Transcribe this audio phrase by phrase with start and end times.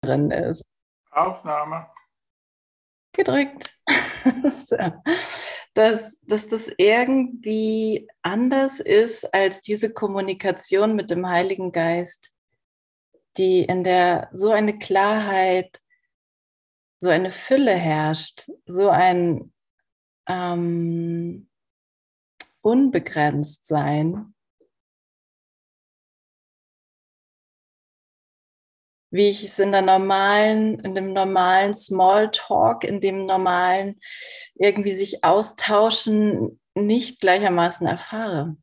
[0.00, 0.64] drin ist.
[1.10, 1.88] Aufnahme.
[3.12, 3.74] Gedrückt.
[5.74, 12.30] dass, dass das irgendwie anders ist als diese Kommunikation mit dem Heiligen Geist,
[13.36, 15.80] die in der so eine Klarheit,
[17.00, 19.52] so eine Fülle herrscht, so ein
[20.28, 21.48] ähm,
[22.60, 24.34] Unbegrenztsein.
[29.10, 34.00] Wie ich es in der normalen, in dem normalen Smalltalk, in dem normalen
[34.54, 38.56] irgendwie sich austauschen, nicht gleichermaßen erfahre.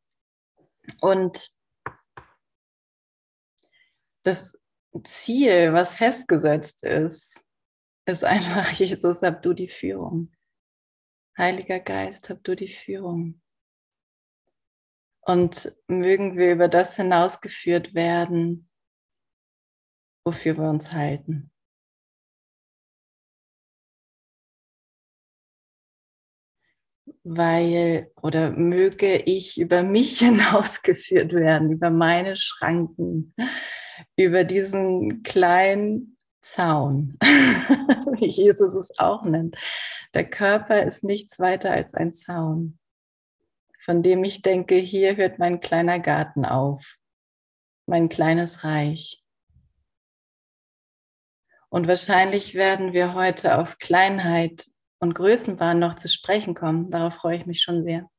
[1.01, 1.49] Und
[4.23, 4.59] das
[5.03, 7.43] Ziel, was festgesetzt ist,
[8.05, 10.31] ist einfach, Jesus, hab du die Führung.
[11.37, 13.41] Heiliger Geist, hab du die Führung.
[15.21, 18.69] Und mögen wir über das hinausgeführt werden,
[20.25, 21.51] wofür wir uns halten.
[27.23, 33.33] Weil oder möge ich über mich hinausgeführt werden, über meine Schranken,
[34.17, 39.57] über diesen kleinen Zaun, wie Jesus es auch nennt.
[40.13, 42.79] Der Körper ist nichts weiter als ein Zaun,
[43.83, 46.97] von dem ich denke, hier hört mein kleiner Garten auf,
[47.87, 49.24] mein kleines Reich.
[51.75, 54.65] Und wahrscheinlich werden wir heute auf Kleinheit
[54.99, 56.89] und Größenwahn noch zu sprechen kommen.
[56.89, 58.09] Darauf freue ich mich schon sehr.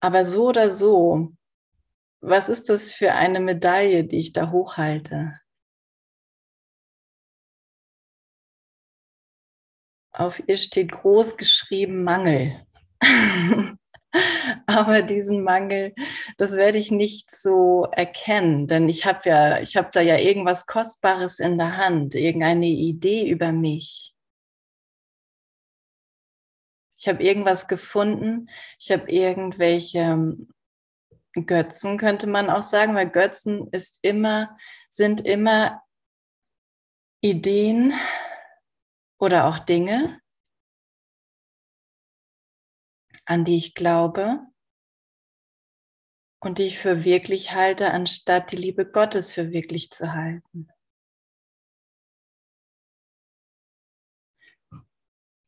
[0.00, 1.36] Aber so oder so,
[2.22, 5.38] was ist das für eine Medaille, die ich da hochhalte?
[10.12, 12.66] Auf ihr steht groß geschrieben Mangel.
[14.66, 15.94] Aber diesen Mangel,
[16.36, 20.66] das werde ich nicht so erkennen, denn ich habe ja, ich habe da ja irgendwas
[20.66, 24.14] Kostbares in der Hand, irgendeine Idee über mich.
[26.98, 30.48] Ich habe irgendwas gefunden, ich habe irgendwelche ähm,
[31.34, 34.56] Götzen, könnte man auch sagen, weil Götzen ist immer,
[34.88, 35.82] sind immer
[37.20, 37.92] Ideen
[39.18, 40.20] oder auch Dinge,
[43.26, 44.40] an die ich glaube
[46.40, 50.68] und die ich für wirklich halte, anstatt die Liebe Gottes für wirklich zu halten.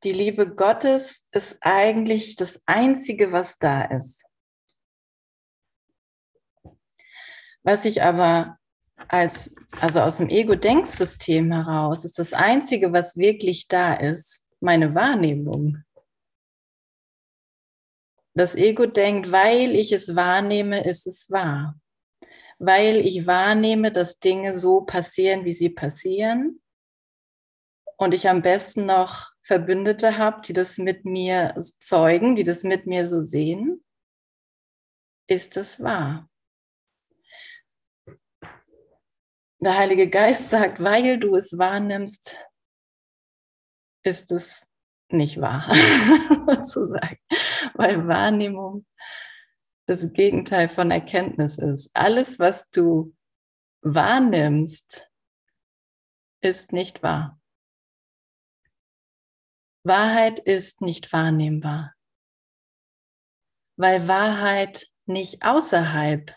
[0.04, 4.22] Die Liebe Gottes ist eigentlich das Einzige, was da ist.
[7.64, 8.58] Was ich aber
[9.08, 15.84] als, also aus dem Ego-Denksystem heraus, ist das Einzige, was wirklich da ist, meine Wahrnehmung.
[18.38, 21.76] Das Ego denkt, weil ich es wahrnehme, ist es wahr.
[22.60, 26.62] Weil ich wahrnehme, dass Dinge so passieren, wie sie passieren.
[27.96, 32.86] Und ich am besten noch Verbündete habe, die das mit mir zeugen, die das mit
[32.86, 33.84] mir so sehen,
[35.28, 36.30] ist es wahr.
[39.58, 42.38] Der Heilige Geist sagt, weil du es wahrnimmst,
[44.04, 44.64] ist es
[45.10, 45.68] nicht wahr,
[46.46, 47.18] sozusagen,
[47.78, 48.84] weil Wahrnehmung
[49.86, 51.90] das Gegenteil von Erkenntnis ist.
[51.94, 53.16] Alles, was du
[53.82, 55.08] wahrnimmst,
[56.42, 57.40] ist nicht wahr.
[59.84, 61.94] Wahrheit ist nicht wahrnehmbar,
[63.76, 66.36] weil Wahrheit nicht außerhalb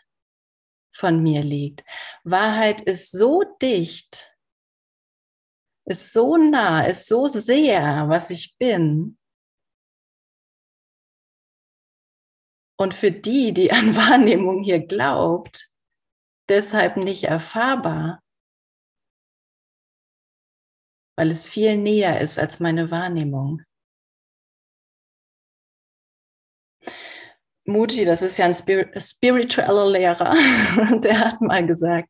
[0.94, 1.84] von mir liegt.
[2.24, 4.38] Wahrheit ist so dicht,
[5.86, 9.18] ist so nah, ist so sehr, was ich bin.
[12.82, 15.70] Und für die, die an Wahrnehmung hier glaubt,
[16.50, 18.24] deshalb nicht erfahrbar,
[21.16, 23.62] weil es viel näher ist als meine Wahrnehmung.
[27.66, 30.34] Muji, das ist ja ein spiritueller Lehrer,
[31.02, 32.10] der hat mal gesagt,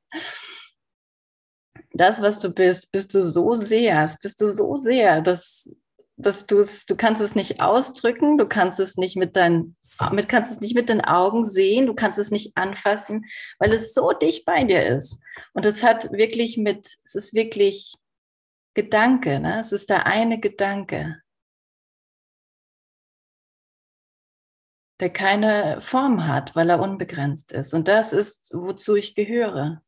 [1.92, 5.70] das, was du bist, bist du so sehr, bist du so sehr, dass,
[6.16, 9.76] dass du es, du kannst es nicht ausdrücken, du kannst es nicht mit deinen,
[10.12, 13.26] mit, kannst es nicht mit den Augen sehen, du kannst es nicht anfassen,
[13.60, 15.22] weil es so dicht bei dir ist.
[15.54, 17.96] Und es hat wirklich mit, es ist wirklich
[18.74, 19.60] Gedanke, ne?
[19.60, 21.22] es ist der eine Gedanke,
[25.00, 27.74] der keine Form hat, weil er unbegrenzt ist.
[27.74, 29.82] Und das ist, wozu ich gehöre.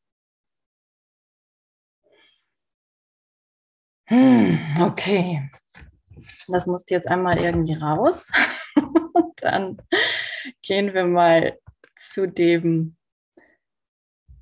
[4.07, 5.49] Hm, okay.
[6.47, 8.31] Das muss jetzt einmal irgendwie raus.
[9.37, 9.81] dann
[10.61, 11.59] gehen wir mal
[11.95, 12.97] zu dem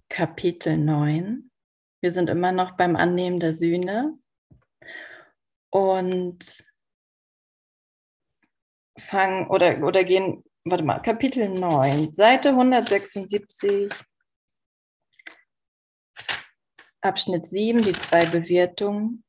[0.10, 1.52] Kapitel 9.
[2.02, 4.18] Wir sind immer noch beim Annehmen der Sühne
[5.70, 6.64] und
[8.98, 13.92] fangen oder, oder gehen, warte mal, Kapitel 9, Seite 176,
[17.02, 19.24] Abschnitt 7, die zwei Bewertungen.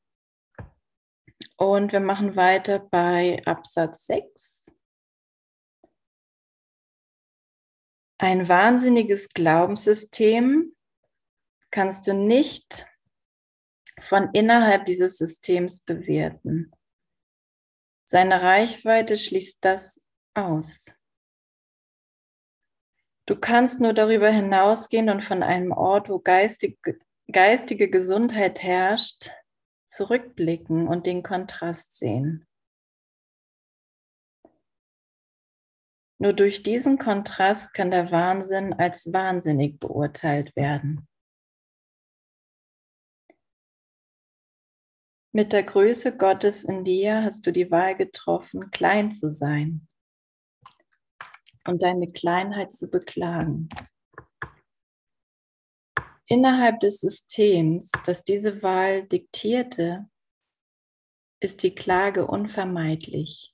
[1.57, 4.62] Und wir machen weiter bei Absatz 6.
[8.23, 10.77] Ein wahnsinniges Glaubenssystem
[11.73, 12.87] kannst du nicht
[14.01, 16.71] von innerhalb dieses Systems bewerten.
[18.05, 20.93] Seine Reichweite schließt das aus.
[23.27, 26.79] Du kannst nur darüber hinausgehen und von einem Ort, wo geistig,
[27.27, 29.33] geistige Gesundheit herrscht,
[29.89, 32.47] zurückblicken und den Kontrast sehen.
[36.23, 41.09] Nur durch diesen Kontrast kann der Wahnsinn als wahnsinnig beurteilt werden.
[45.33, 49.89] Mit der Größe Gottes in dir hast du die Wahl getroffen, klein zu sein
[51.67, 53.69] und deine Kleinheit zu beklagen.
[56.27, 60.09] Innerhalb des Systems, das diese Wahl diktierte,
[61.41, 63.53] ist die Klage unvermeidlich.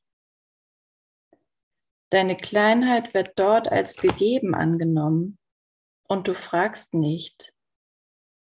[2.10, 5.38] Deine Kleinheit wird dort als gegeben angenommen
[6.08, 7.52] und du fragst nicht,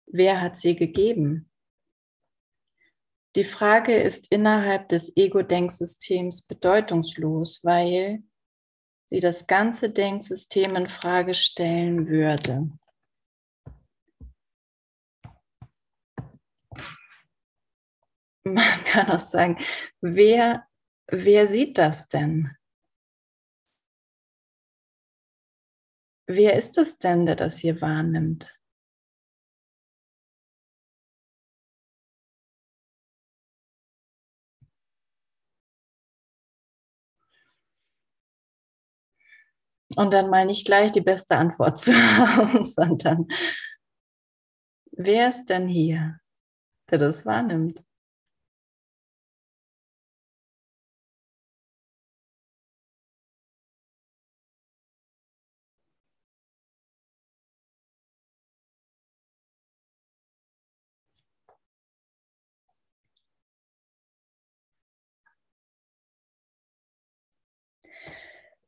[0.07, 1.49] wer hat sie gegeben?
[3.35, 8.23] Die Frage ist innerhalb des Ego-Denksystems bedeutungslos, weil
[9.05, 12.69] sie das ganze Denksystem in Frage stellen würde.
[18.45, 19.57] man kann auch sagen,
[20.01, 20.67] wer,
[21.07, 22.55] wer sieht das denn?
[26.27, 28.55] Wer ist es denn, der das hier wahrnimmt?
[39.95, 43.27] Und dann meine ich gleich die beste Antwort zu haben, sondern
[44.91, 46.19] wer ist denn hier,
[46.91, 47.84] der das wahrnimmt?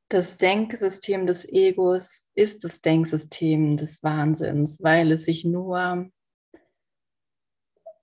[0.10, 6.10] Das Denksystem des Egos ist das Denksystem des Wahnsinns, weil es sich nur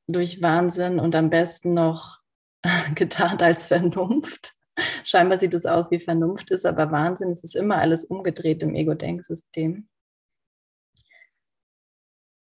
[0.06, 2.20] durch Wahnsinn und am besten noch
[2.94, 4.54] getarnt als Vernunft.
[5.04, 8.74] Scheinbar sieht es aus wie Vernunft ist, aber Wahnsinn, es ist immer alles umgedreht im
[8.74, 9.88] Ego-Denksystem.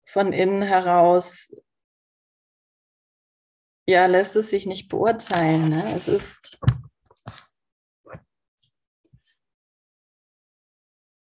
[0.06, 1.54] Von innen heraus,
[3.88, 5.70] ja, lässt es sich nicht beurteilen.
[5.70, 5.96] Ne?
[5.96, 6.60] Es ist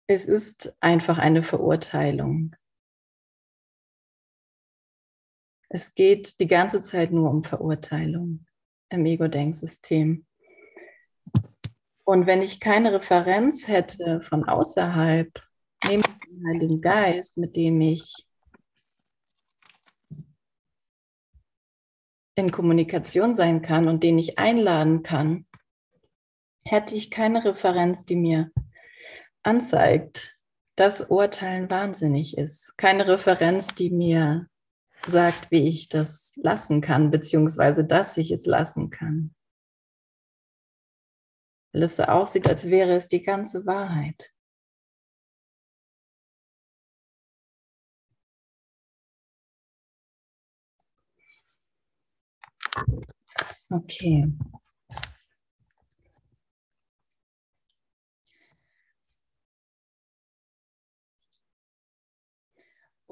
[0.06, 2.54] Es ist einfach eine Verurteilung.
[5.68, 8.44] Es geht die ganze Zeit nur um Verurteilung
[8.90, 10.26] im Ego-Denksystem.
[12.04, 15.30] Und wenn ich keine Referenz hätte von außerhalb,
[15.88, 18.26] nehme ich den Heiligen Geist, mit dem ich
[22.34, 25.46] in Kommunikation sein kann und den ich einladen kann,
[26.64, 28.50] hätte ich keine Referenz, die mir
[29.42, 30.38] anzeigt,
[30.76, 32.76] dass Urteilen wahnsinnig ist.
[32.76, 34.48] Keine Referenz, die mir
[35.06, 39.34] sagt, wie ich das lassen kann, beziehungsweise dass ich es lassen kann.
[41.72, 44.30] Weil es so aussieht, als wäre es die ganze Wahrheit.
[53.70, 54.28] Okay.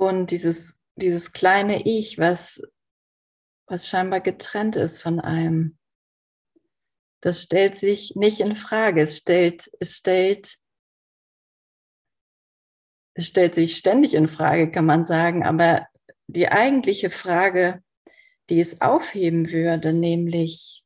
[0.01, 2.63] Und dieses, dieses kleine Ich, was,
[3.67, 5.79] was scheinbar getrennt ist von einem,
[7.21, 9.03] das stellt sich nicht in Frage.
[9.03, 10.57] Es stellt, es stellt,
[13.13, 15.45] es stellt sich ständig in Frage, kann man sagen.
[15.45, 15.87] Aber
[16.29, 17.85] die eigentliche Frage,
[18.49, 20.83] die es aufheben würde, nämlich,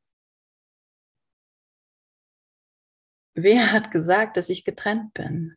[3.35, 5.55] wer hat gesagt, dass ich getrennt bin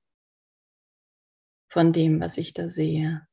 [1.71, 3.26] von dem, was ich da sehe?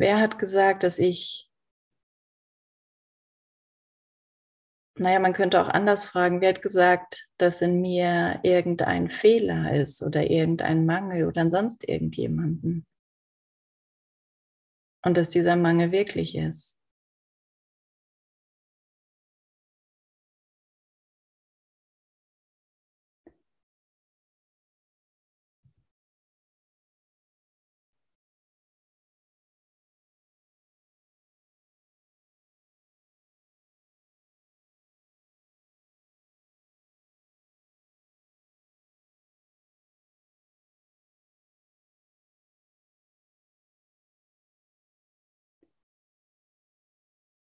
[0.00, 1.50] Wer hat gesagt, dass ich
[4.94, 10.02] naja, man könnte auch anders fragen, wer hat gesagt, dass in mir irgendein Fehler ist
[10.02, 12.86] oder irgendein Mangel oder sonst irgendjemanden?
[15.04, 16.79] Und dass dieser Mangel wirklich ist.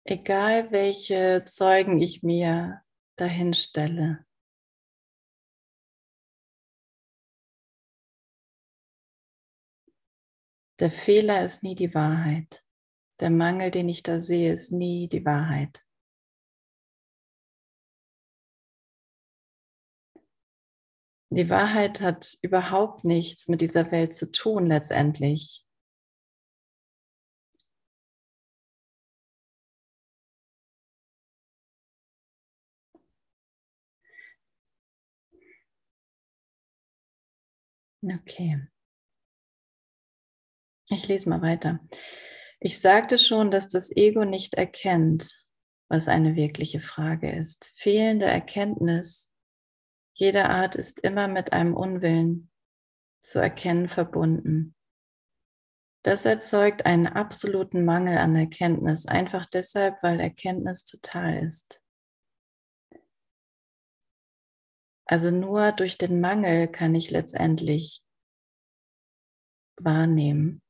[0.04, 2.82] Egal welche Zeugen ich mir
[3.16, 4.25] dahin stelle.
[10.80, 12.64] Der Fehler ist nie die Wahrheit.
[13.20, 15.84] Der Mangel, den ich da sehe, ist nie die Wahrheit.
[21.30, 25.63] Die Wahrheit hat überhaupt nichts mit dieser Welt zu tun letztendlich.
[38.04, 38.66] Okay.
[40.90, 41.80] Ich lese mal weiter.
[42.61, 45.46] Ich sagte schon, dass das Ego nicht erkennt,
[45.88, 47.73] was eine wirkliche Frage ist.
[47.76, 49.30] Fehlende Erkenntnis
[50.16, 52.50] jeder Art ist immer mit einem Unwillen
[53.20, 54.76] zu erkennen verbunden.
[56.02, 61.80] Das erzeugt einen absoluten Mangel an Erkenntnis, einfach deshalb, weil Erkenntnis total ist.
[65.06, 68.02] Also nur durch den Mangel kann ich letztendlich
[69.76, 70.62] wahrnehmen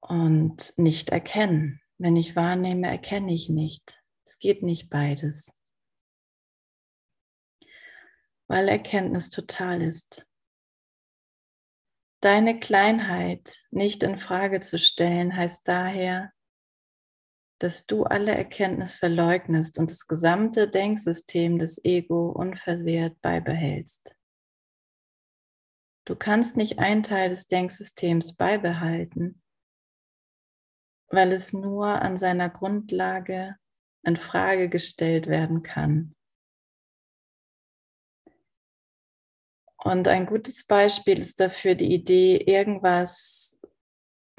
[0.00, 1.80] und nicht erkennen.
[1.98, 4.02] Wenn ich wahrnehme, erkenne ich nicht.
[4.24, 5.58] Es geht nicht beides,
[8.48, 10.26] weil Erkenntnis total ist.
[12.20, 16.32] Deine Kleinheit nicht in Frage zu stellen, heißt daher,
[17.58, 24.14] dass du alle Erkenntnis verleugnest und das gesamte Denksystem des Ego unversehrt beibehältst.
[26.04, 29.42] Du kannst nicht einen Teil des Denksystems beibehalten,
[31.08, 33.56] weil es nur an seiner Grundlage
[34.04, 36.14] in Frage gestellt werden kann.
[39.78, 43.55] Und ein gutes Beispiel ist dafür die Idee, irgendwas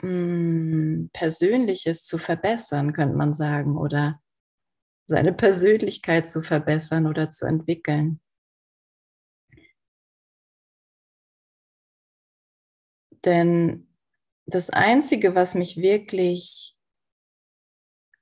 [0.02, 4.22] hm, Persönliches zu verbessern, könnte man sagen, oder
[5.08, 8.20] seine Persönlichkeit zu verbessern oder zu entwickeln.
[13.26, 13.88] Denn
[14.46, 16.76] das Einzige, was mich wirklich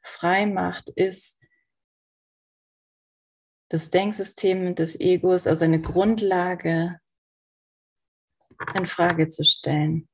[0.02, 1.40] frei macht, ist
[3.70, 7.00] das Denksystem des Egos, also eine Grundlage
[8.74, 10.08] in Frage zu stellen.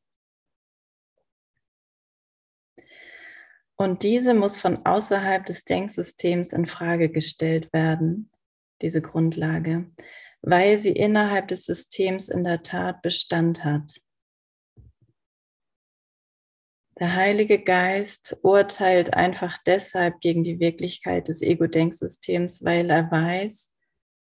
[3.82, 8.30] Und diese muss von außerhalb des Denksystems in Frage gestellt werden,
[8.80, 9.90] diese Grundlage,
[10.44, 14.00] weil sie innerhalb des Systems in der Tat Bestand hat.
[17.00, 23.74] Der Heilige Geist urteilt einfach deshalb gegen die Wirklichkeit des Ego-Denksystems, weil er weiß,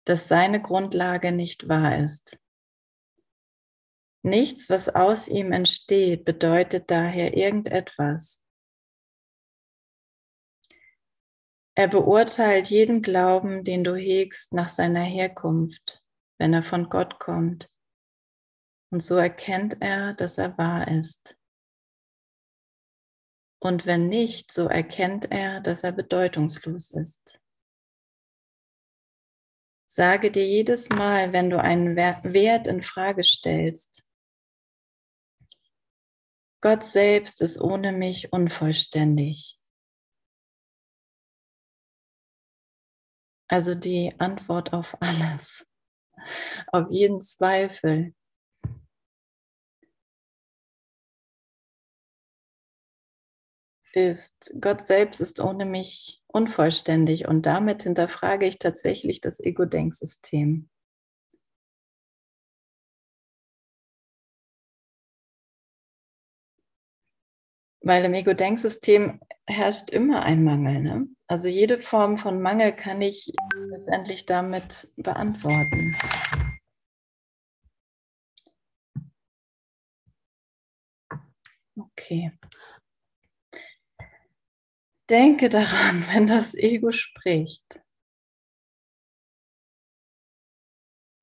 [0.04, 2.38] dass seine Grundlage nicht wahr ist.
[4.24, 8.42] Nichts, was aus ihm entsteht, bedeutet daher irgendetwas,
[11.78, 16.04] Er beurteilt jeden Glauben, den du hegst, nach seiner Herkunft,
[16.40, 17.70] wenn er von Gott kommt.
[18.92, 21.38] Und so erkennt er, dass er wahr ist.
[23.60, 27.40] Und wenn nicht, so erkennt er, dass er bedeutungslos ist.
[29.86, 34.04] Sage dir jedes Mal, wenn du einen Wert in Frage stellst,
[36.60, 39.57] Gott selbst ist ohne mich unvollständig.
[43.50, 45.66] Also die Antwort auf alles,
[46.68, 48.14] auf jeden Zweifel.
[53.94, 60.70] Ist, Gott selbst ist ohne mich unvollständig und damit hinterfrage ich tatsächlich das Ego-Denksystem.
[67.88, 70.82] Weil im Ego-Denksystem herrscht immer ein Mangel.
[70.82, 71.08] Ne?
[71.28, 75.96] Also jede Form von Mangel kann ich letztendlich damit beantworten.
[81.78, 82.38] Okay.
[85.10, 87.82] Denke daran, wenn das Ego spricht.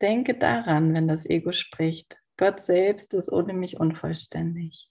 [0.01, 2.23] Denke daran, wenn das Ego spricht.
[2.39, 4.91] Gott selbst ist ohne mich unvollständig.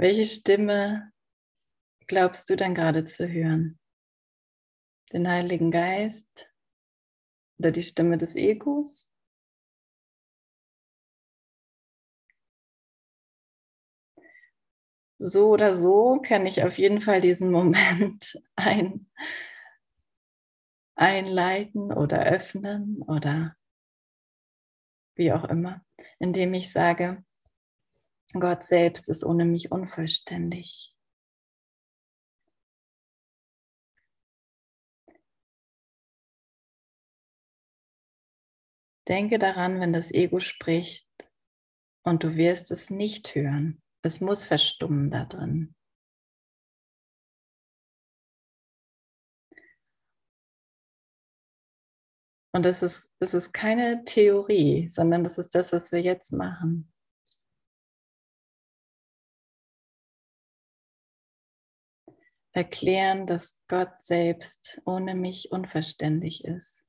[0.00, 1.10] Welche Stimme
[2.06, 3.78] glaubst du dann gerade zu hören?
[5.12, 6.48] Den Heiligen Geist
[7.58, 9.08] oder die Stimme des Egos?
[15.20, 19.06] So oder so kann ich auf jeden Fall diesen Moment ein,
[20.96, 23.56] einleiten oder öffnen oder
[25.16, 25.84] wie auch immer,
[26.18, 27.24] indem ich sage,
[28.34, 30.94] Gott selbst ist ohne mich unvollständig.
[39.08, 41.08] Denke daran, wenn das Ego spricht
[42.02, 43.82] und du wirst es nicht hören.
[44.02, 45.74] Es muss verstummen da drin.
[52.52, 56.92] Und das ist, das ist keine Theorie, sondern das ist das, was wir jetzt machen.
[62.58, 66.84] Erklären, dass Gott selbst ohne mich unverständlich ist.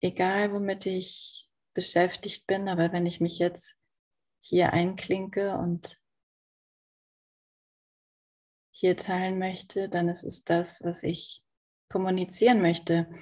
[0.00, 3.80] Egal, womit ich beschäftigt bin, aber wenn ich mich jetzt
[4.38, 6.00] hier einklinke und
[8.70, 11.42] hier teilen möchte, dann ist es das, was ich
[11.90, 13.12] kommunizieren möchte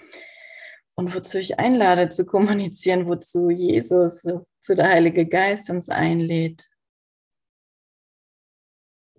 [0.94, 4.20] und wozu ich einlade zu kommunizieren, wozu Jesus,
[4.60, 6.68] zu der Heilige Geist uns einlädt,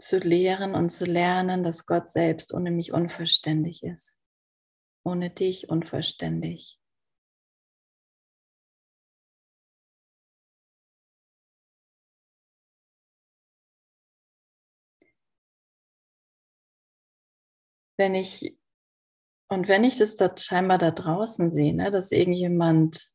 [0.03, 4.19] zu lehren und zu lernen, dass Gott selbst ohne mich unverständlich ist,
[5.05, 6.79] ohne dich unverständlich.
[17.97, 18.55] wenn ich,
[19.49, 23.09] und wenn ich das da scheinbar da draußen sehe, ne, dass irgendjemand,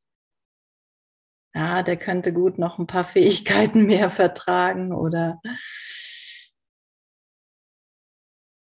[1.55, 5.41] ja, der könnte gut noch ein paar Fähigkeiten mehr vertragen oder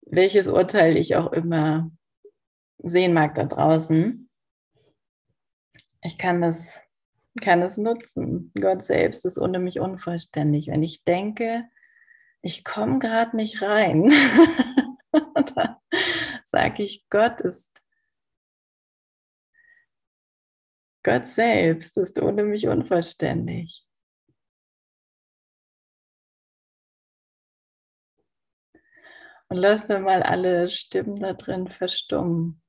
[0.06, 1.90] welches Urteil ich auch immer
[2.78, 4.28] sehen mag da draußen.
[6.02, 6.80] Ich kann das,
[7.40, 8.52] kann das nutzen.
[8.60, 10.68] Gott selbst ist ohne mich unvollständig.
[10.68, 11.64] Wenn ich denke,
[12.42, 14.12] ich komme gerade nicht rein,
[16.44, 17.70] sage ich, Gott ist,
[21.02, 23.83] Gott selbst ist ohne mich unvollständig.
[29.54, 32.60] Und lassen wir mal alle Stimmen da drin verstummen.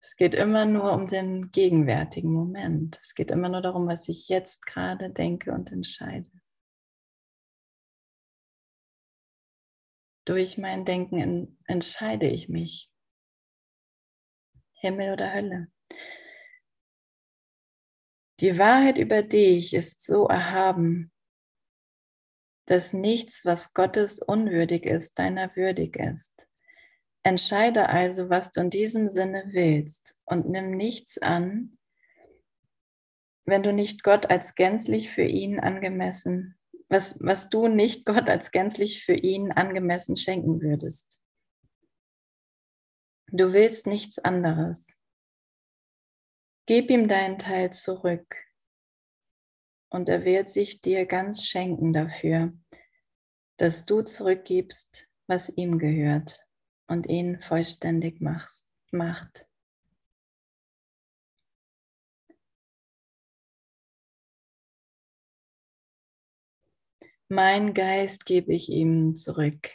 [0.00, 2.98] Es geht immer nur um den gegenwärtigen Moment.
[3.02, 6.30] Es geht immer nur darum, was ich jetzt gerade denke und entscheide.
[10.24, 12.90] Durch mein Denken entscheide ich mich.
[14.80, 15.70] Himmel oder Hölle.
[18.40, 21.12] Die Wahrheit über dich ist so erhaben,
[22.66, 26.48] dass nichts, was Gottes unwürdig ist, deiner würdig ist.
[27.22, 31.78] Entscheide also, was du in diesem Sinne willst und nimm nichts an,
[33.44, 36.56] wenn du nicht Gott als gänzlich für ihn angemessen
[36.88, 41.18] was, was du nicht Gott als gänzlich für ihn angemessen schenken würdest.
[43.28, 44.96] Du willst nichts anderes.
[46.66, 48.36] Gib ihm deinen Teil zurück
[49.88, 52.52] und er wird sich dir ganz schenken dafür,
[53.56, 56.46] dass du zurückgibst, was ihm gehört
[56.86, 59.46] und ihn vollständig machst, macht.
[67.28, 69.72] Mein Geist gebe ich ihm zurück.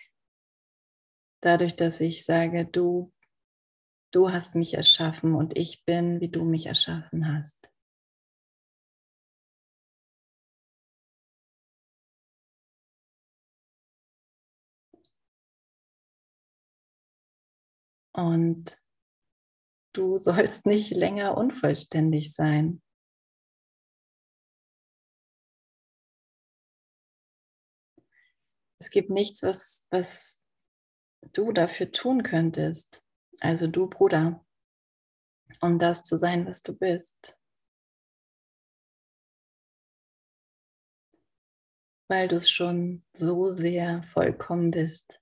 [1.41, 3.11] Dadurch, dass ich sage, du,
[4.11, 7.70] du hast mich erschaffen und ich bin, wie du mich erschaffen hast.
[18.13, 18.77] Und
[19.93, 22.81] du sollst nicht länger unvollständig sein.
[28.81, 30.43] es gibt nichts, was, was
[31.33, 33.03] du dafür tun könntest.
[33.39, 34.43] Also du Bruder,
[35.61, 37.37] um das zu sein, was du bist.
[42.09, 45.20] Weil du es schon so sehr vollkommen bist.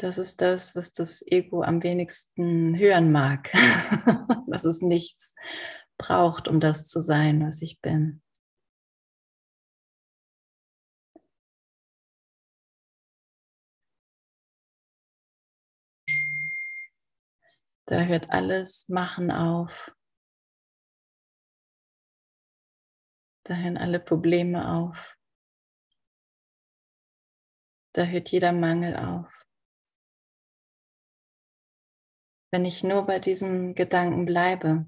[0.00, 3.50] Das ist das, was das Ego am wenigsten hören mag,
[4.46, 5.34] dass es nichts
[5.96, 8.22] braucht, um das zu sein, was ich bin.
[17.86, 19.90] Da hört alles Machen auf.
[23.42, 25.16] Da hören alle Probleme auf.
[27.94, 29.37] Da hört jeder Mangel auf.
[32.50, 34.86] Wenn ich nur bei diesem Gedanken bleibe.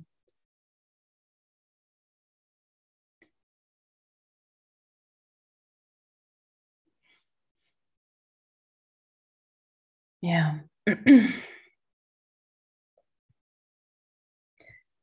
[10.23, 10.61] Ja.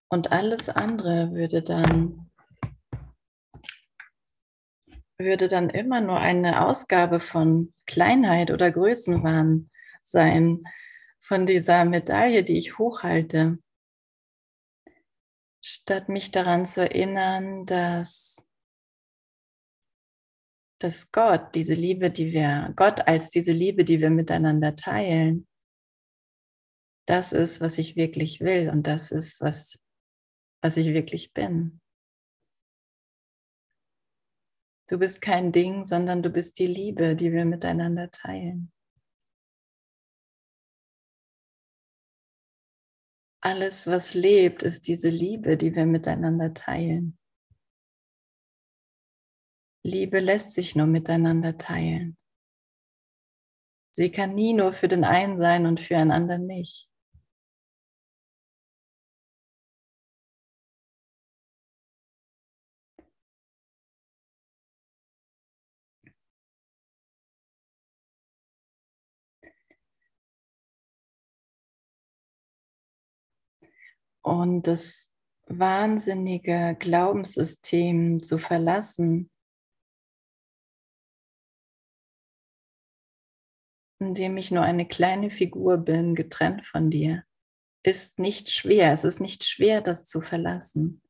[0.09, 2.29] Und alles andere würde dann
[5.19, 9.69] würde dann immer nur eine Ausgabe von Kleinheit oder Größenwahn
[10.03, 10.63] sein,
[11.27, 13.59] von dieser Medaille, die ich hochhalte,
[15.61, 18.49] statt mich daran zu erinnern, dass,
[20.79, 25.45] dass Gott, diese Liebe, die wir, Gott als diese Liebe, die wir miteinander teilen,
[27.09, 29.77] das ist, was ich wirklich will und das ist, was,
[30.61, 31.81] was ich wirklich bin.
[34.89, 38.71] Du bist kein Ding, sondern du bist die Liebe, die wir miteinander teilen.
[43.41, 47.17] Alles, was lebt, ist diese Liebe, die wir miteinander teilen.
[49.83, 52.17] Liebe lässt sich nur miteinander teilen.
[53.91, 56.86] Sie kann nie nur für den einen sein und für einen anderen nicht.
[74.27, 75.13] Und das
[75.45, 79.31] wahnsinnige Glaubenssystem zu verlassen,
[83.99, 87.23] in dem ich nur eine kleine Figur bin, getrennt von dir,
[87.83, 88.91] ist nicht schwer.
[88.91, 91.01] Es ist nicht schwer, das zu verlassen.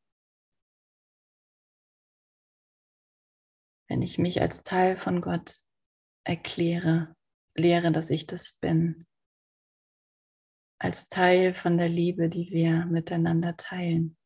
[3.90, 5.62] Wenn ich mich als Teil von Gott
[6.24, 7.16] erkläre,
[7.56, 9.07] lehre, dass ich das bin
[10.80, 14.18] als Teil von der Liebe, die wir miteinander teilen.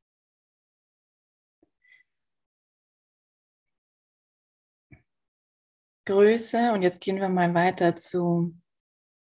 [6.06, 8.56] Größe, und jetzt gehen wir mal weiter zu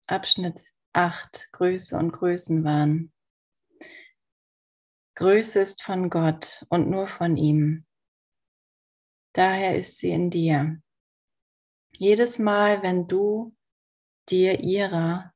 [0.07, 0.59] Abschnitt
[0.93, 3.11] 8, Größe und Größenwahn.
[5.15, 7.85] Größe ist von Gott und nur von ihm.
[9.33, 10.81] Daher ist sie in dir.
[11.95, 13.55] Jedes Mal, wenn du
[14.29, 15.32] dir ihrer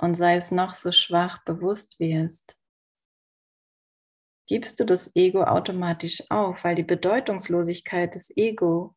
[0.00, 2.56] und sei es noch so schwach bewusst wirst,
[4.46, 8.96] gibst du das Ego automatisch auf, weil die Bedeutungslosigkeit des Ego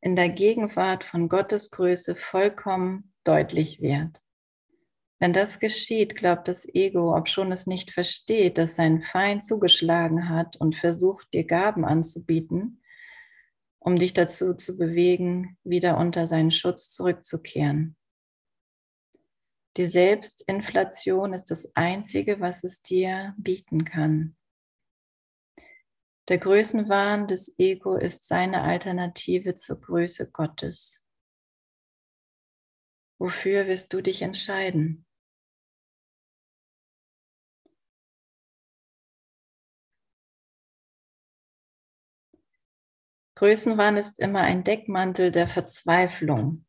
[0.00, 4.20] in der Gegenwart von Gottes Größe vollkommen deutlich wird.
[5.20, 10.56] Wenn das geschieht, glaubt das Ego, obschon es nicht versteht, dass sein Feind zugeschlagen hat
[10.56, 12.82] und versucht, dir Gaben anzubieten,
[13.80, 17.97] um dich dazu zu bewegen, wieder unter seinen Schutz zurückzukehren.
[19.78, 24.36] Die Selbstinflation ist das Einzige, was es dir bieten kann.
[26.28, 31.00] Der Größenwahn des Ego ist seine Alternative zur Größe Gottes.
[33.20, 35.06] Wofür wirst du dich entscheiden?
[43.36, 46.66] Größenwahn ist immer ein Deckmantel der Verzweiflung.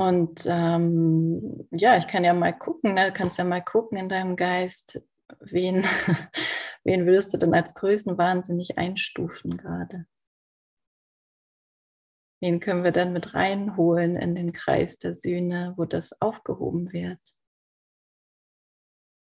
[0.00, 3.08] Und ähm, ja, ich kann ja mal gucken, ne?
[3.08, 4.98] du kannst ja mal gucken in deinem Geist,
[5.40, 5.84] wen,
[6.84, 10.06] wen würdest du denn als Größen wahnsinnig einstufen gerade?
[12.40, 17.20] Wen können wir dann mit reinholen in den Kreis der Sühne, wo das aufgehoben wird,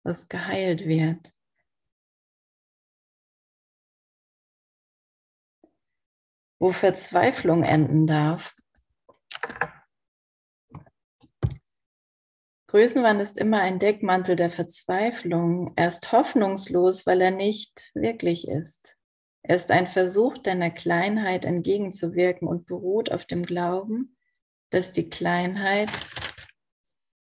[0.04, 1.32] was geheilt wird?
[6.60, 8.54] Wo Verzweiflung enden darf,
[12.76, 15.72] Größenwahn ist immer ein Deckmantel der Verzweiflung.
[15.78, 18.98] Er ist hoffnungslos, weil er nicht wirklich ist.
[19.44, 24.18] Er ist ein Versuch, deiner Kleinheit entgegenzuwirken und beruht auf dem Glauben,
[24.72, 25.90] dass die Kleinheit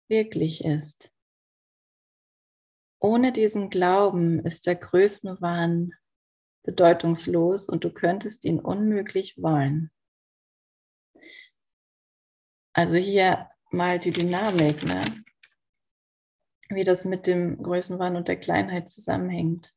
[0.09, 1.11] wirklich ist.
[2.99, 5.91] Ohne diesen Glauben ist der Größenwahn
[6.63, 9.91] bedeutungslos und du könntest ihn unmöglich wollen.
[12.73, 15.23] Also hier mal die Dynamik, ne?
[16.69, 19.73] Wie das mit dem Größenwahn und der Kleinheit zusammenhängt.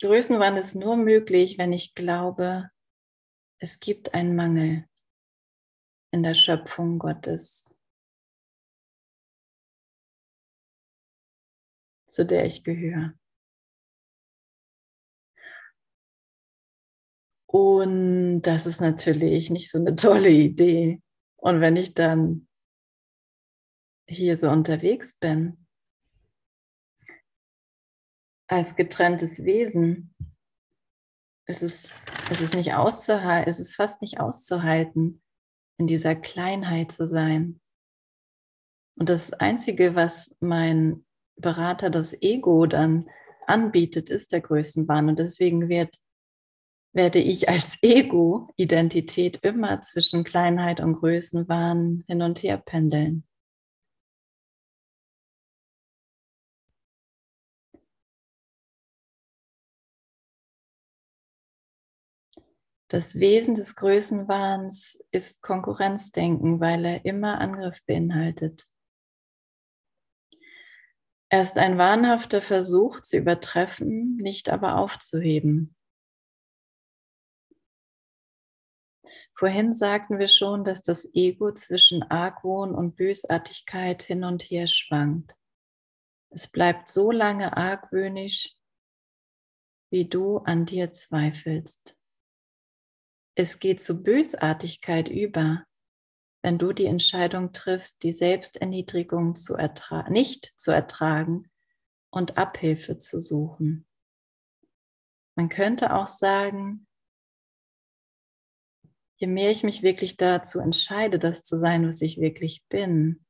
[0.00, 2.70] Größenwahn ist nur möglich, wenn ich glaube,
[3.58, 4.88] es gibt einen Mangel
[6.12, 7.74] in der Schöpfung Gottes,
[12.06, 13.14] zu der ich gehöre.
[17.46, 21.02] Und das ist natürlich nicht so eine tolle Idee.
[21.36, 22.48] Und wenn ich dann
[24.10, 25.66] hier so unterwegs bin,
[28.48, 30.14] als getrenntes Wesen,
[31.46, 31.88] ist es,
[32.30, 35.22] ist es nicht auszuhalten, ist es fast nicht auszuhalten,
[35.78, 37.60] in dieser Kleinheit zu sein.
[38.96, 41.04] Und das Einzige, was mein
[41.36, 43.08] Berater, das Ego, dann
[43.46, 45.08] anbietet, ist der Größenwahn.
[45.08, 45.96] Und deswegen wird,
[46.92, 53.24] werde ich als Ego-Identität immer zwischen Kleinheit und Größenwahn hin und her pendeln.
[62.90, 68.66] Das Wesen des Größenwahns ist Konkurrenzdenken, weil er immer Angriff beinhaltet.
[71.28, 75.76] Er ist ein wahnhafter Versuch zu übertreffen, nicht aber aufzuheben.
[79.34, 85.36] Vorhin sagten wir schon, dass das Ego zwischen Argwohn und Bösartigkeit hin und her schwankt.
[86.30, 88.56] Es bleibt so lange argwöhnisch,
[89.92, 91.96] wie du an dir zweifelst.
[93.42, 95.64] Es geht zu Bösartigkeit über,
[96.42, 99.56] wenn du die Entscheidung triffst, die Selbsterniedrigung zu
[100.10, 101.50] nicht zu ertragen
[102.10, 103.86] und Abhilfe zu suchen.
[105.36, 106.86] Man könnte auch sagen,
[109.16, 113.24] je mehr ich mich wirklich dazu entscheide, das zu sein, was ich wirklich bin,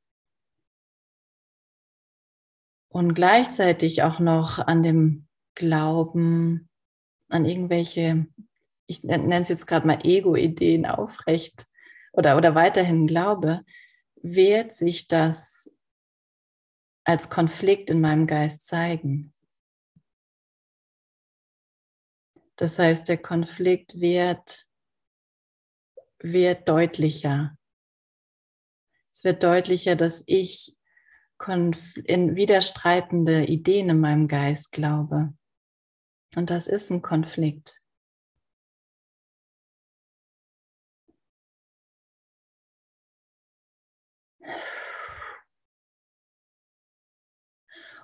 [2.89, 6.69] und gleichzeitig auch noch an dem Glauben,
[7.29, 8.27] an irgendwelche
[8.91, 11.65] ich nenne es jetzt gerade mal Ego-Ideen aufrecht
[12.11, 13.61] oder, oder weiterhin glaube,
[14.15, 15.73] wird sich das
[17.05, 19.33] als Konflikt in meinem Geist zeigen.
[22.57, 24.67] Das heißt, der Konflikt wird,
[26.19, 27.57] wird deutlicher.
[29.09, 30.77] Es wird deutlicher, dass ich
[32.05, 35.33] in widerstreitende Ideen in meinem Geist glaube.
[36.35, 37.80] Und das ist ein Konflikt.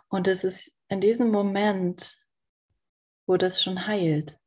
[0.10, 2.18] Und es ist in diesem Moment,
[3.28, 4.40] wo das schon heilt.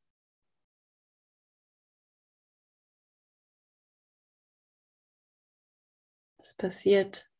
[6.39, 7.31] Es passiert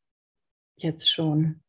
[0.77, 1.63] jetzt schon.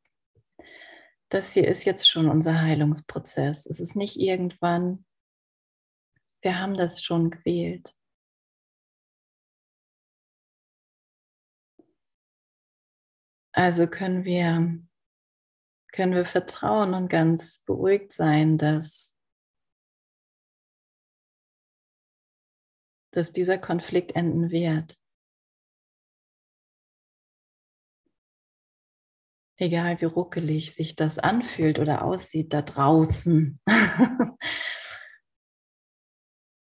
[1.31, 3.65] Das hier ist jetzt schon unser Heilungsprozess.
[3.65, 5.07] Es ist nicht irgendwann,
[6.43, 7.97] wir haben das schon gewählt.
[13.55, 14.87] Also können wir
[15.93, 19.15] können wir vertrauen und ganz beruhigt sein, dass,
[23.13, 24.99] dass dieser Konflikt enden wird.
[29.59, 33.61] Egal wie ruckelig sich das anfühlt oder aussieht da draußen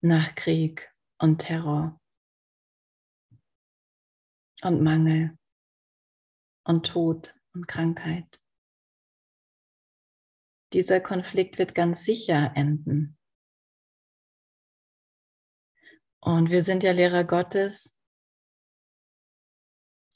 [0.03, 1.99] nach Krieg und Terror
[4.63, 5.37] und Mangel
[6.65, 8.41] und Tod und Krankheit.
[10.77, 13.17] Dieser Konflikt wird ganz sicher enden.
[16.23, 17.99] Und wir sind ja Lehrer Gottes,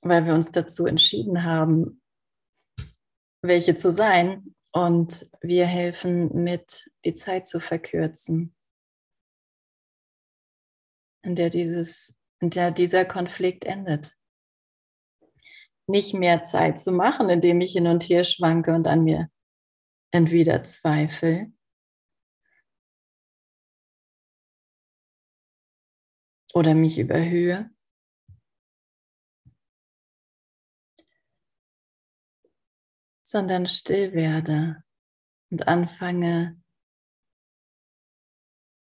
[0.03, 2.03] weil wir uns dazu entschieden haben,
[3.43, 4.55] welche zu sein.
[4.71, 8.55] Und wir helfen mit, die Zeit zu verkürzen,
[11.25, 14.15] in der, dieses, in der dieser Konflikt endet.
[15.87, 19.31] Nicht mehr Zeit zu machen, indem ich hin und her schwanke und an mir
[20.11, 21.53] entweder Zweifel
[26.53, 27.71] oder mich überhöhe.
[33.31, 34.83] sondern still werde
[35.51, 36.61] und anfange,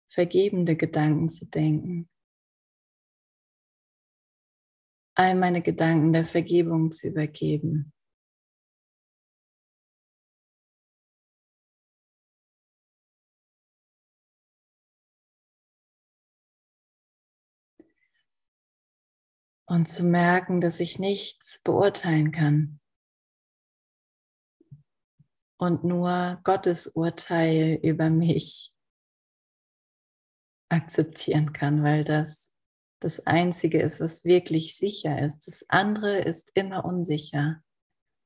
[0.07, 2.09] vergebende Gedanken zu denken.
[5.15, 7.91] All meine Gedanken der Vergebung zu übergeben.
[19.69, 22.79] Und zu merken, dass ich nichts beurteilen kann.
[25.59, 28.73] Und nur Gottes Urteil über mich
[30.69, 32.53] akzeptieren kann, weil das
[32.99, 35.47] das Einzige ist, was wirklich sicher ist.
[35.47, 37.63] Das andere ist immer unsicher.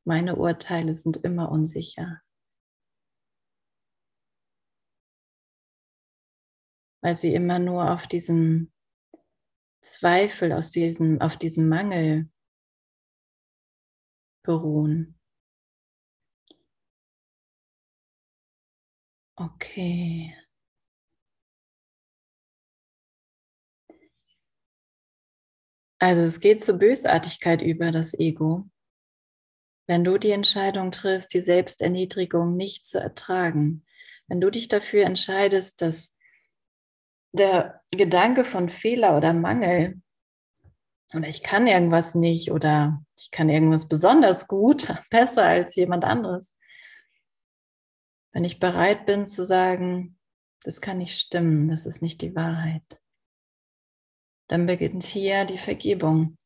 [0.05, 2.21] Meine Urteile sind immer unsicher.
[7.03, 8.70] Weil sie immer nur auf diesem
[9.81, 12.29] Zweifel, aus diesem, auf diesem Mangel
[14.43, 15.19] beruhen.
[19.35, 20.35] Okay.
[25.99, 28.67] Also es geht zur Bösartigkeit über das Ego.
[29.87, 33.85] Wenn du die Entscheidung triffst, die Selbsterniedrigung nicht zu ertragen,
[34.27, 36.15] wenn du dich dafür entscheidest, dass
[37.31, 40.01] der Gedanke von Fehler oder Mangel
[41.13, 46.55] oder ich kann irgendwas nicht oder ich kann irgendwas besonders gut, besser als jemand anderes,
[48.33, 50.17] wenn ich bereit bin zu sagen,
[50.63, 53.01] das kann nicht stimmen, das ist nicht die Wahrheit,
[54.47, 56.37] dann beginnt hier die Vergebung.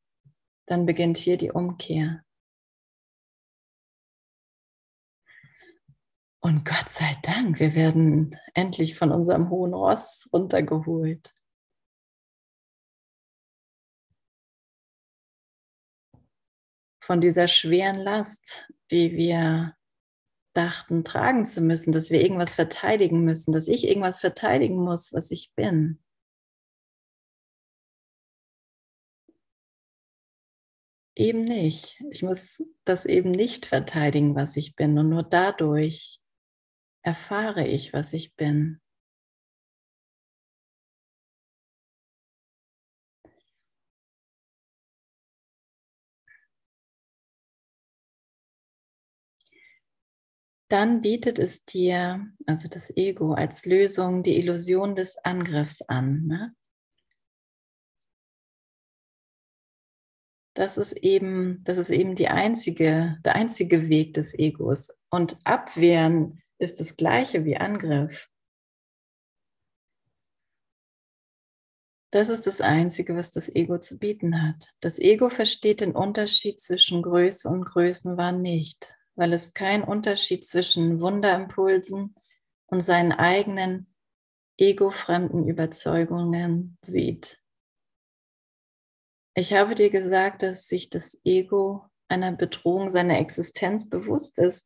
[0.68, 2.25] Dann beginnt hier die Umkehr.
[6.46, 11.34] Und Gott sei Dank, wir werden endlich von unserem hohen Ross runtergeholt.
[17.04, 19.76] Von dieser schweren Last, die wir
[20.54, 25.32] dachten tragen zu müssen, dass wir irgendwas verteidigen müssen, dass ich irgendwas verteidigen muss, was
[25.32, 26.00] ich bin.
[31.16, 32.00] Eben nicht.
[32.12, 34.96] Ich muss das eben nicht verteidigen, was ich bin.
[35.00, 36.20] Und nur dadurch
[37.06, 38.82] erfahre ich, was ich bin.
[50.68, 56.26] Dann bietet es dir, also das Ego, als Lösung die Illusion des Angriffs an.
[56.26, 56.56] Ne?
[60.56, 64.88] das ist eben, das ist eben die einzige, der einzige Weg des Egos.
[65.10, 68.30] Und Abwehren ist das gleiche wie Angriff.
[72.12, 74.70] Das ist das Einzige, was das Ego zu bieten hat.
[74.80, 81.02] Das Ego versteht den Unterschied zwischen Größe und Größenwahn nicht, weil es keinen Unterschied zwischen
[81.02, 82.16] Wunderimpulsen
[82.68, 83.94] und seinen eigenen
[84.58, 87.42] egofremden Überzeugungen sieht.
[89.34, 94.66] Ich habe dir gesagt, dass sich das Ego einer Bedrohung seiner Existenz bewusst ist,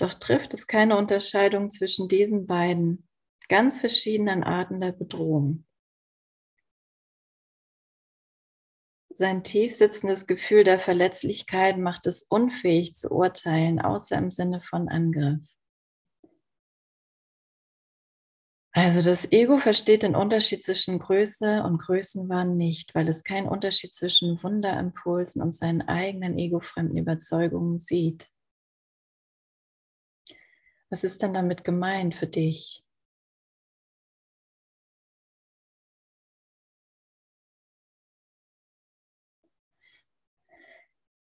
[0.00, 3.08] doch trifft es keine Unterscheidung zwischen diesen beiden
[3.48, 5.66] ganz verschiedenen Arten der Bedrohung.
[9.12, 14.88] Sein tief sitzendes Gefühl der Verletzlichkeit macht es unfähig zu urteilen, außer im Sinne von
[14.88, 15.40] Angriff.
[18.72, 23.92] Also das Ego versteht den Unterschied zwischen Größe und Größenwahn nicht, weil es keinen Unterschied
[23.92, 28.28] zwischen Wunderimpulsen und seinen eigenen egofremden Überzeugungen sieht.
[30.90, 32.84] Was ist denn damit gemeint für dich?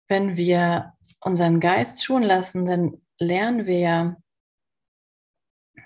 [0.08, 4.18] Wenn wir unseren Geist schon lassen, dann lernen wir ja,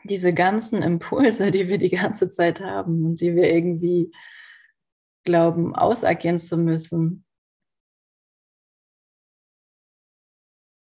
[0.04, 4.12] diese ganzen Impulse, die wir die ganze Zeit haben und die wir irgendwie
[5.24, 7.26] glauben, ausagieren zu müssen,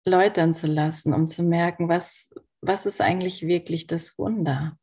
[0.06, 2.34] läutern zu lassen, um zu merken, was,
[2.68, 4.78] was ist eigentlich wirklich das Wunder?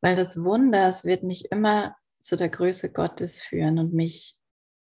[0.00, 4.36] Weil das Wunder, es wird mich immer zu der Größe Gottes führen und mich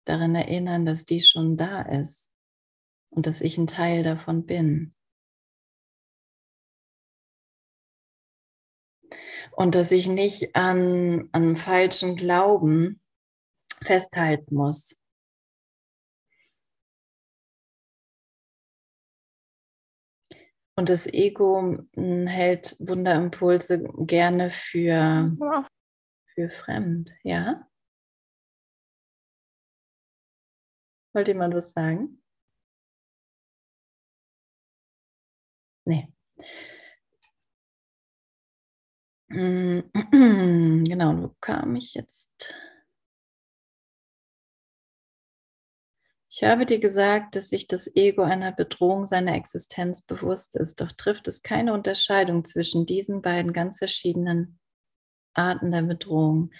[0.06, 2.30] daran erinnern, dass die schon da ist
[3.10, 4.94] und dass ich ein Teil davon bin.
[9.52, 13.02] Und dass ich nicht an, an falschen Glauben
[13.82, 14.96] festhalten muss.
[20.78, 25.32] Und das Ego hm, hält Wunderimpulse gerne für,
[26.36, 27.68] für fremd, ja?
[31.16, 32.22] Wollte jemand was sagen?
[35.86, 36.14] Nee.
[40.90, 42.54] Genau, wo kam ich jetzt?
[46.40, 50.92] Ich habe dir gesagt, dass sich das Ego einer Bedrohung seiner Existenz bewusst ist, doch
[50.92, 54.60] trifft es keine Unterscheidung zwischen diesen beiden ganz verschiedenen
[55.34, 56.52] Arten der Bedrohung.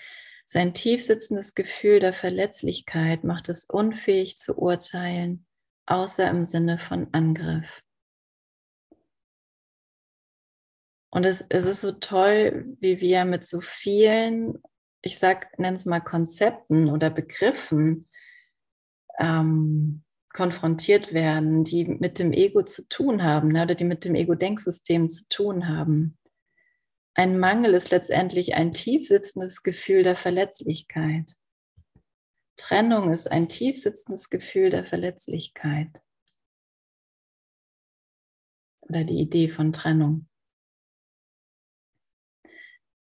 [0.46, 5.46] Sein tief sitzendes Gefühl der Verletzlichkeit macht es unfähig zu urteilen,
[5.86, 7.84] außer im Sinne von Angriff.
[11.12, 14.58] Und es, es ist so toll, wie wir mit so vielen,
[15.04, 18.08] ich sag, nenne es mal Konzepten oder Begriffen
[19.20, 20.04] ähm,
[20.34, 25.10] konfrontiert werden, die mit dem Ego zu tun haben ne, oder die mit dem Ego-Denksystem
[25.10, 26.18] zu tun haben.
[27.16, 31.36] Ein Mangel ist letztendlich ein tief sitzendes Gefühl der Verletzlichkeit.
[32.58, 35.90] Trennung ist ein tief sitzendes Gefühl der Verletzlichkeit.
[38.82, 40.28] Oder die Idee von Trennung.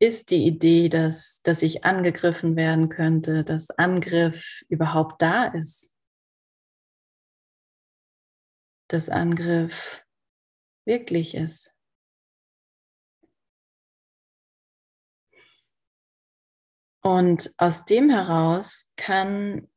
[0.01, 5.93] Ist die Idee, dass, dass ich angegriffen werden könnte, dass Angriff überhaupt da ist.
[8.87, 10.05] Dass Angriff
[10.85, 11.73] wirklich ist.
[17.01, 19.69] Und aus dem heraus kann,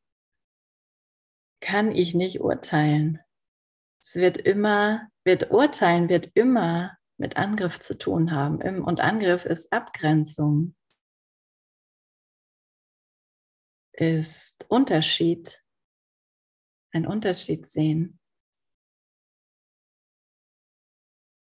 [1.61, 3.21] kann ich nicht urteilen.
[4.01, 8.83] Es wird immer, wird urteilen, wird immer mit Angriff zu tun haben.
[8.83, 10.75] Und Angriff ist Abgrenzung,
[13.93, 15.65] ist Unterschied,
[16.93, 18.19] ein Unterschied sehen.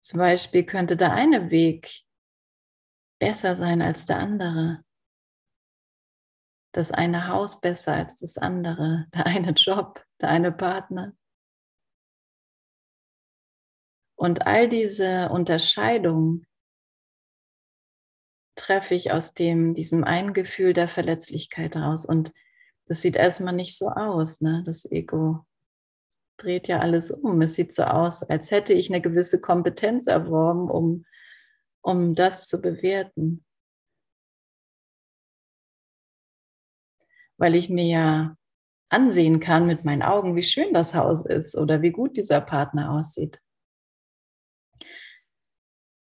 [0.00, 2.04] Zum Beispiel könnte der eine Weg
[3.18, 4.84] besser sein als der andere
[6.72, 11.12] das eine Haus besser als das andere, der eine Job, der eine Partner.
[14.20, 16.46] Und all diese Unterscheidungen
[18.54, 22.04] treffe ich aus dem, diesem einen Gefühl der Verletzlichkeit raus.
[22.04, 22.30] Und
[22.84, 24.62] das sieht erstmal nicht so aus, ne?
[24.66, 25.46] Das Ego
[26.36, 27.40] dreht ja alles um.
[27.40, 31.06] Es sieht so aus, als hätte ich eine gewisse Kompetenz erworben, um,
[31.80, 33.42] um das zu bewerten.
[37.38, 38.36] weil ich mir ja
[38.90, 42.92] ansehen kann mit meinen Augen, wie schön das Haus ist oder wie gut dieser Partner
[42.92, 43.40] aussieht.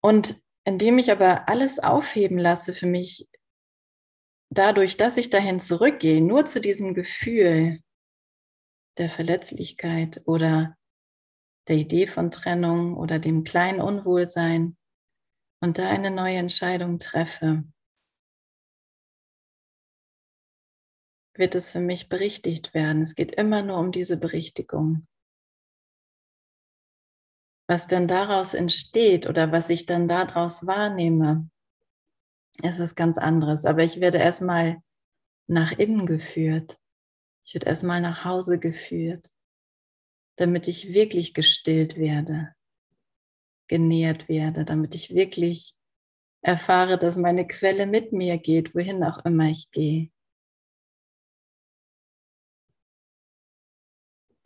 [0.06, 3.28] Und indem ich aber alles aufheben lasse für mich,
[4.54, 7.82] dadurch, dass ich dahin zurückgehe, nur zu diesem Gefühl
[8.98, 10.78] der Verletzlichkeit oder
[11.66, 14.76] der Idee von Trennung oder dem kleinen Unwohlsein
[15.60, 17.64] und da eine neue Entscheidung treffe,
[21.34, 23.02] wird es für mich berichtigt werden.
[23.02, 25.08] Es geht immer nur um diese Berichtigung.
[27.68, 31.50] Was dann daraus entsteht oder was ich dann daraus wahrnehme,
[32.62, 33.64] ist was ganz anderes.
[33.64, 34.82] Aber ich werde erstmal
[35.48, 36.78] nach innen geführt.
[37.44, 39.30] Ich werde erstmal nach Hause geführt,
[40.36, 42.54] damit ich wirklich gestillt werde,
[43.68, 45.74] genährt werde, damit ich wirklich
[46.42, 50.10] erfahre, dass meine Quelle mit mir geht, wohin auch immer ich gehe.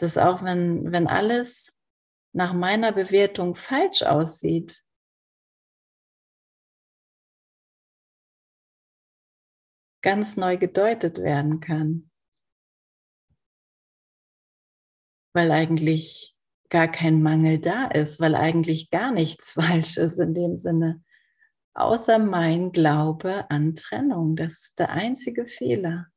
[0.01, 1.77] dass auch wenn, wenn alles
[2.33, 4.83] nach meiner Bewertung falsch aussieht,
[10.03, 12.11] ganz neu gedeutet werden kann.
[15.35, 16.37] Weil eigentlich
[16.71, 21.05] gar kein Mangel da ist, weil eigentlich gar nichts falsch ist in dem Sinne,
[21.75, 24.37] außer mein Glaube an Trennung.
[24.37, 26.10] Das ist der einzige Fehler.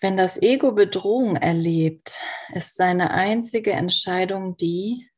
[0.00, 2.18] Wenn das Ego Bedrohung erlebt,
[2.54, 5.10] ist seine einzige Entscheidung die,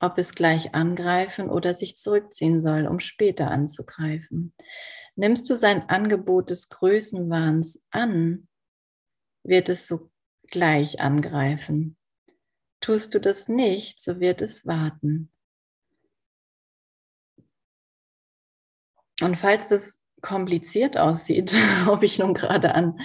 [0.00, 4.54] ob es gleich angreifen oder sich zurückziehen soll, um später anzugreifen.
[5.14, 8.48] Nimmst du sein Angebot des Größenwahns an,
[9.42, 10.10] wird es so
[10.48, 11.98] gleich angreifen.
[12.80, 15.30] Tust du das nicht, so wird es warten.
[19.20, 21.54] Und falls es kompliziert aussieht,
[21.88, 22.98] ob ich nun gerade an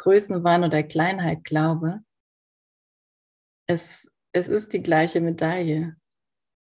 [0.00, 2.00] Größenwahn oder Kleinheit glaube,
[3.66, 5.94] es, es ist die gleiche Medaille.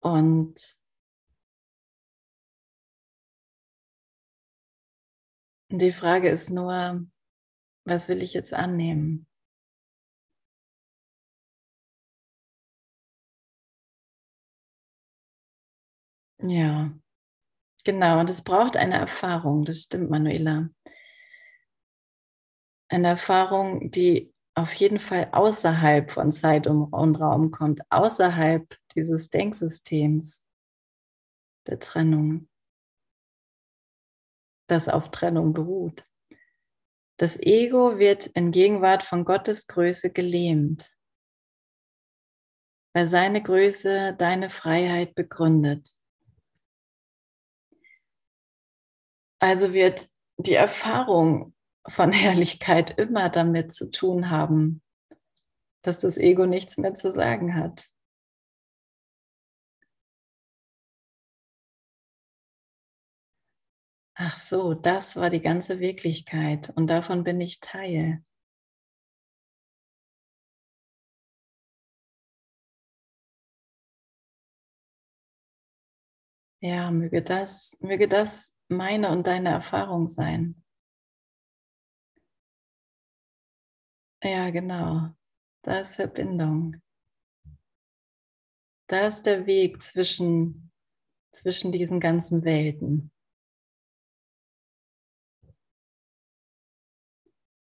[0.02, 0.76] Und
[5.70, 7.06] die Frage ist nur,
[7.86, 9.26] was will ich jetzt annehmen?
[16.40, 16.92] Ja,
[17.86, 18.20] genau.
[18.20, 20.70] Und es braucht eine Erfahrung, das stimmt, Manuela
[22.92, 30.46] eine Erfahrung, die auf jeden Fall außerhalb von Zeit und Raum kommt, außerhalb dieses Denksystems
[31.68, 32.48] der Trennung.
[34.68, 36.08] das auf Trennung beruht.
[37.18, 40.90] Das Ego wird in Gegenwart von Gottes Größe gelähmt,
[42.94, 45.94] weil seine Größe deine Freiheit begründet.
[49.40, 51.54] Also wird die Erfahrung
[51.88, 54.82] von Herrlichkeit immer damit zu tun haben,
[55.84, 57.88] dass das Ego nichts mehr zu sagen hat.
[64.16, 68.24] Ach so, das war die ganze Wirklichkeit und davon bin ich Teil.
[76.64, 80.64] Ja, möge das, möge das meine und deine Erfahrung sein.
[84.24, 85.10] Ja, genau.
[85.64, 86.82] Da ist Verbindung.
[88.88, 90.72] Da ist der Weg zwischen,
[91.32, 93.12] zwischen diesen ganzen Welten.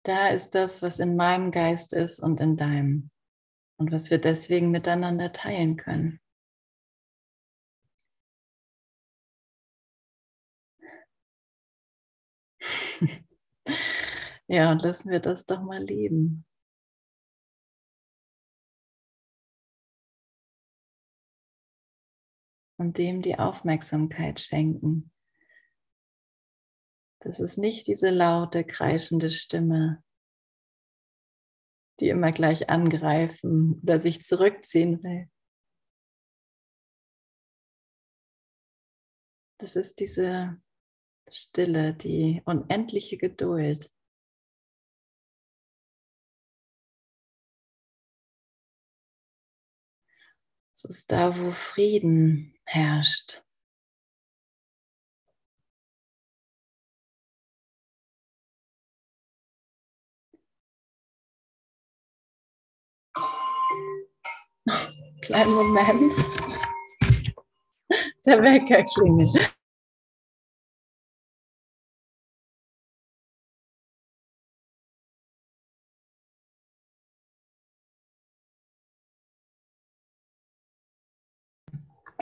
[0.05, 3.11] Da ist das, was in meinem Geist ist und in deinem.
[3.79, 6.21] Und was wir deswegen miteinander teilen können.
[14.49, 16.47] Ja, und lassen wir das doch mal leben.
[22.77, 25.13] Und dem die Aufmerksamkeit schenken.
[27.21, 30.05] Das ist nicht diese laute, kreischende Stimme,
[32.01, 35.31] die immer gleich angreifen oder sich zurückziehen will.
[39.59, 40.61] Das ist diese
[41.31, 43.91] Stille, die unendliche Geduld.
[50.87, 53.43] Es ist da, wo Frieden herrscht.
[65.23, 66.13] Kleinen Moment.
[68.27, 69.57] Der Wecker klingelt.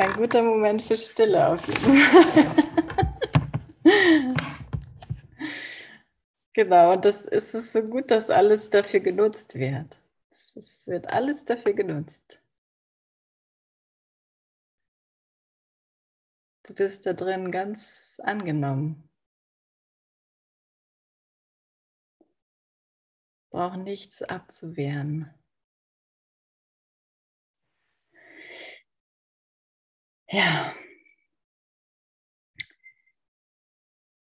[0.03, 2.57] Ein guter Moment für Stille auf jeden Fall.
[6.55, 10.01] genau, und das ist es so gut, dass alles dafür genutzt wird.
[10.29, 12.43] Es wird alles dafür genutzt.
[16.65, 19.09] Du bist da drin ganz angenommen.
[23.51, 25.33] Brauch nichts abzuwehren.
[30.33, 30.75] Ja.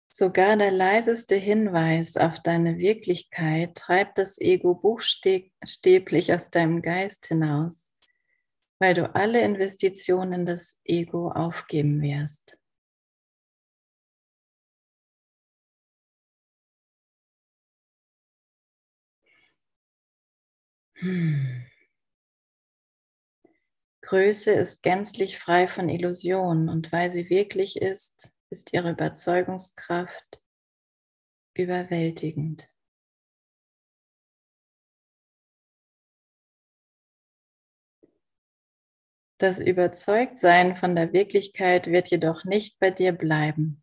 [0.09, 7.92] Sogar der leiseste Hinweis auf deine Wirklichkeit treibt das Ego buchstäblich aus deinem Geist hinaus,
[8.80, 12.59] weil du alle Investitionen in das Ego aufgeben wirst.
[20.95, 21.74] Hm.
[24.15, 30.41] Größe ist gänzlich frei von Illusionen und weil sie wirklich ist, ist ihre Überzeugungskraft
[31.57, 32.69] überwältigend.
[39.39, 43.83] Das Überzeugtsein von der Wirklichkeit wird jedoch nicht bei dir bleiben.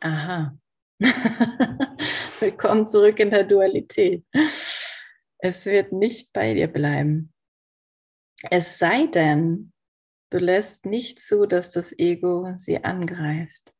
[0.00, 0.58] Aha.
[2.40, 4.24] Willkommen zurück in der Dualität.
[5.36, 7.34] Es wird nicht bei dir bleiben.
[8.42, 9.72] Es sei denn,
[10.30, 13.74] du lässt nicht zu, dass das Ego sie angreift.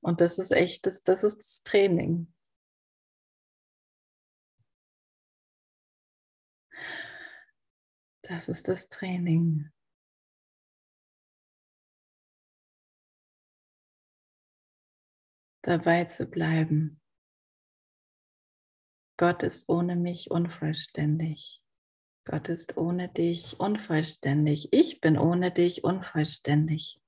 [0.00, 2.32] Und das ist echt, das, das ist das Training.
[8.22, 9.70] Das ist das Training.
[15.62, 17.00] Dabei zu bleiben.
[19.16, 21.62] Gott ist ohne mich unvollständig.
[22.28, 24.72] Gott ist ohne dich unvollständig.
[24.72, 27.00] Ich bin ohne dich unvollständig.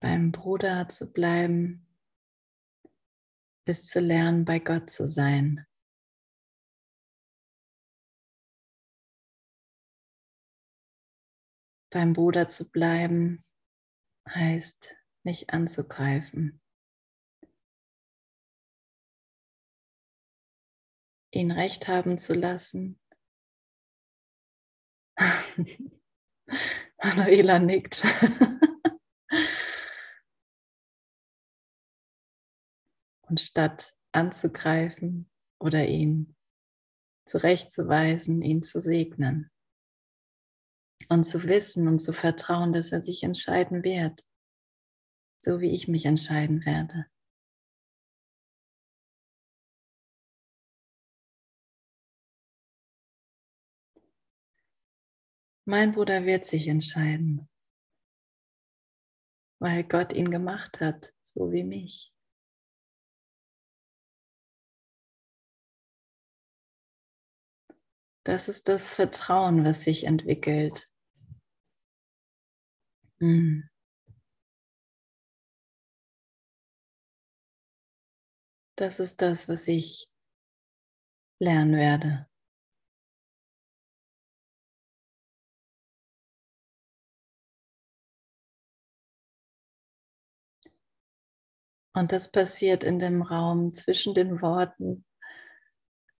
[0.00, 1.86] Beim Bruder zu bleiben,
[3.66, 5.66] ist zu lernen, bei Gott zu sein.
[11.90, 13.44] Beim Bruder zu bleiben
[14.26, 16.62] heißt nicht anzugreifen.
[21.30, 22.98] Ihn recht haben zu lassen,
[27.02, 28.04] Manuela nickt.
[33.22, 36.34] Und statt anzugreifen oder ihn
[37.26, 39.50] zurechtzuweisen, ihn zu segnen
[41.10, 44.24] und zu wissen und zu vertrauen, dass er sich entscheiden wird,
[45.38, 47.06] so wie ich mich entscheiden werde.
[55.70, 57.46] Mein Bruder wird sich entscheiden,
[59.60, 62.10] weil Gott ihn gemacht hat, so wie mich.
[68.24, 70.88] Das ist das Vertrauen, was sich entwickelt.
[73.20, 73.68] Hm.
[78.76, 80.08] Das ist das, was ich
[81.40, 82.27] lernen werde.
[91.98, 95.04] Und das passiert in dem Raum zwischen den Worten,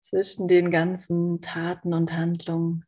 [0.01, 2.85] zwischen den ganzen Taten und Handlungen.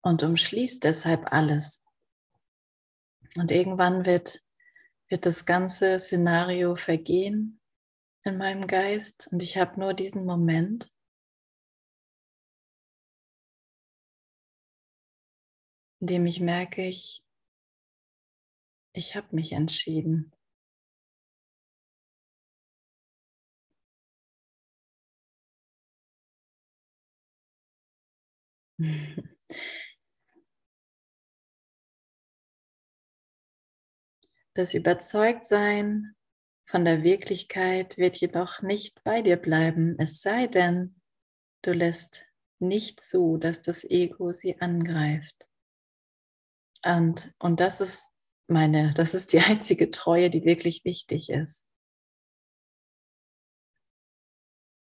[0.00, 1.84] Und umschließt deshalb alles.
[3.36, 4.42] Und irgendwann wird,
[5.08, 7.60] wird das ganze Szenario vergehen
[8.24, 10.91] in meinem Geist und ich habe nur diesen Moment
[16.02, 17.22] indem ich merke, ich,
[18.92, 20.32] ich habe mich entschieden.
[34.54, 36.14] Das Überzeugtsein
[36.66, 41.00] von der Wirklichkeit wird jedoch nicht bei dir bleiben, es sei denn,
[41.62, 42.26] du lässt
[42.58, 45.46] nicht zu, dass das Ego sie angreift.
[46.84, 48.06] Und, und das ist
[48.48, 51.66] meine, das ist die einzige Treue, die wirklich wichtig ist.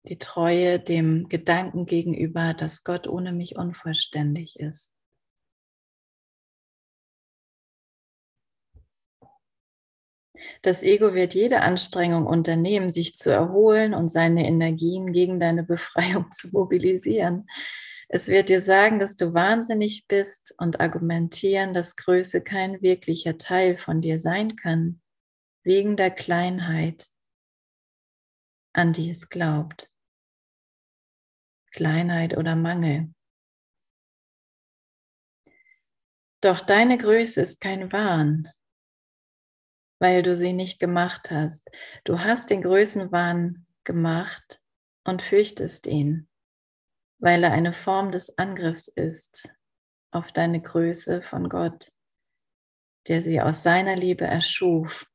[0.04, 4.92] Die Treue dem Gedanken gegenüber, dass Gott ohne mich unvollständig ist.
[10.62, 16.30] Das Ego wird jede Anstrengung unternehmen, sich zu erholen und seine Energien gegen deine Befreiung
[16.32, 17.46] zu mobilisieren.
[18.14, 23.78] Es wird dir sagen, dass du wahnsinnig bist und argumentieren, dass Größe kein wirklicher Teil
[23.78, 25.00] von dir sein kann,
[25.62, 27.08] wegen der Kleinheit,
[28.74, 29.90] an die es glaubt.
[31.70, 33.14] Kleinheit oder Mangel.
[36.42, 38.46] Doch deine Größe ist kein Wahn,
[40.00, 41.66] weil du sie nicht gemacht hast.
[42.04, 44.60] Du hast den Größenwahn gemacht
[45.02, 46.28] und fürchtest ihn
[47.22, 49.48] weil er eine Form des Angriffs ist
[50.10, 51.92] auf deine Größe von Gott,
[53.06, 55.06] der sie aus seiner Liebe erschuf.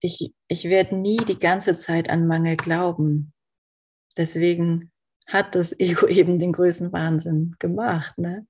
[0.00, 3.32] Ich, ich werde nie die ganze Zeit an Mangel glauben.
[4.16, 4.92] Deswegen
[5.26, 8.16] hat das Ego eben den größten Wahnsinn gemacht.
[8.16, 8.46] Ne?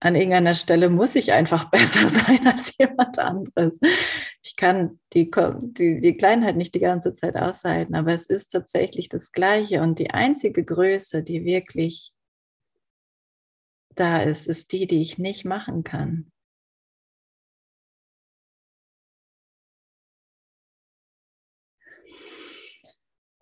[0.00, 3.78] an irgendeiner Stelle muss ich einfach besser sein als jemand anderes.
[4.42, 9.08] Ich kann die, die, die Kleinheit nicht die ganze Zeit aushalten, aber es ist tatsächlich
[9.08, 9.82] das Gleiche.
[9.82, 12.12] Und die einzige Größe, die wirklich
[13.94, 16.32] da ist, ist die, die ich nicht machen kann.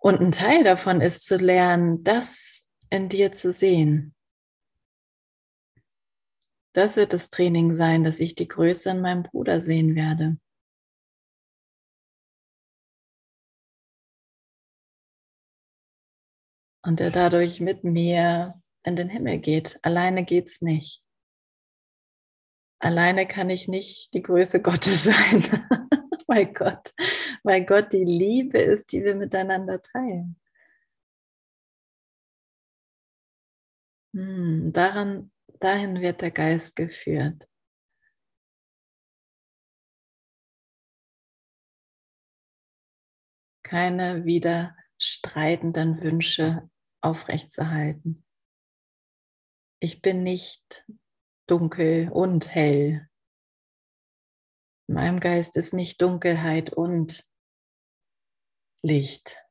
[0.01, 4.15] Und ein Teil davon ist zu lernen, das in dir zu sehen.
[6.73, 10.37] Das wird das Training sein, dass ich die Größe in meinem Bruder sehen werde.
[16.81, 19.79] Und er dadurch mit mir in den Himmel geht.
[19.83, 21.03] Alleine geht es nicht.
[22.79, 25.43] Alleine kann ich nicht die Größe Gottes sein,
[26.27, 26.93] weil Gott,
[27.43, 30.39] weil Gott die Liebe ist, die wir miteinander teilen.
[34.13, 37.47] Hm, daran dahin wird der Geist geführt.
[43.63, 44.25] Keine
[44.99, 46.69] widerstreitenden Wünsche
[47.01, 48.25] aufrechtzuerhalten.
[49.81, 50.85] Ich bin nicht
[51.47, 53.09] dunkel und hell.
[54.87, 57.25] In meinem Geist ist nicht Dunkelheit und
[58.83, 59.41] Licht.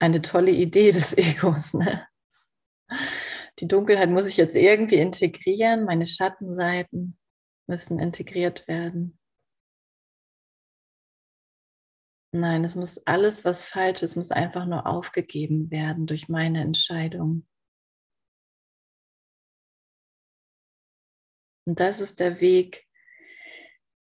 [0.00, 1.74] Eine tolle Idee des Egos.
[1.74, 2.06] Ne?
[3.60, 5.84] Die Dunkelheit muss ich jetzt irgendwie integrieren.
[5.84, 7.16] Meine Schattenseiten
[7.68, 9.18] müssen integriert werden.
[12.36, 17.46] Nein, es muss alles, was falsch ist, muss einfach nur aufgegeben werden durch meine Entscheidung.
[21.64, 22.88] Und das ist der Weg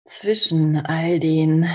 [0.05, 1.67] zwischen all den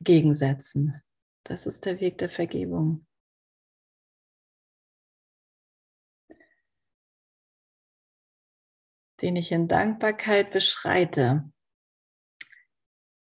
[0.00, 1.00] Gegensätzen.
[1.44, 3.06] Das ist der Weg der Vergebung.
[9.22, 11.53] Den ich in Dankbarkeit beschreite.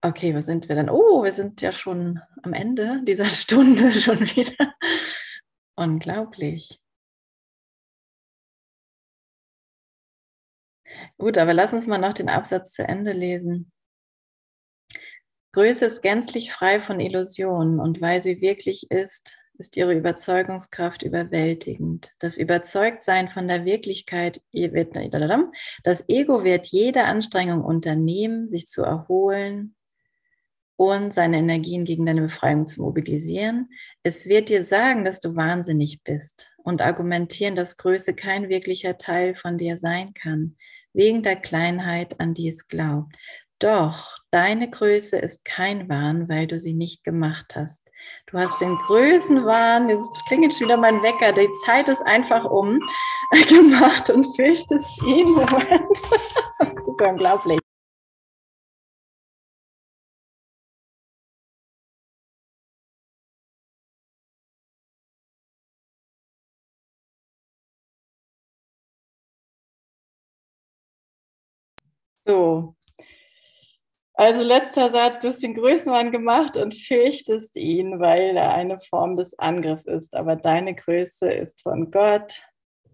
[0.05, 0.91] Okay, wo sind wir denn?
[0.91, 4.75] Oh, wir sind ja schon am Ende dieser Stunde schon wieder.
[5.77, 6.81] Unglaublich.
[11.19, 13.71] Gut, aber lass uns mal noch den Absatz zu Ende lesen.
[15.53, 22.11] Größe ist gänzlich frei von Illusionen und weil sie wirklich ist, ist ihre Überzeugungskraft überwältigend.
[22.19, 24.43] Das Überzeugtsein von der Wirklichkeit,
[25.85, 29.77] das Ego wird jede Anstrengung unternehmen, sich zu erholen
[30.77, 33.71] und seine Energien gegen deine Befreiung zu mobilisieren.
[34.03, 39.35] Es wird dir sagen, dass du wahnsinnig bist und argumentieren, dass Größe kein wirklicher Teil
[39.35, 40.57] von dir sein kann
[40.95, 43.15] wegen der Kleinheit, an die es glaubt.
[43.63, 47.89] Doch deine Größe ist kein Wahn, weil du sie nicht gemacht hast.
[48.27, 52.81] Du hast den Größenwahn, jetzt klingelt schon wieder mein Wecker, die Zeit ist einfach um,
[53.49, 55.29] gemacht und fürchtest ihn.
[55.29, 55.71] Moment,
[56.59, 57.62] das ist unglaublich.
[72.25, 72.77] So.
[74.15, 79.17] Also letzter Satz, du hast den Größenwahn gemacht und fürchtest ihn, weil er eine Form
[79.17, 80.15] des Angriffs ist.
[80.15, 82.43] Aber deine Größe ist von Gott,